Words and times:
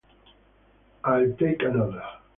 I’ll 1.03 1.35
take 1.37 1.61
another. 1.61 2.01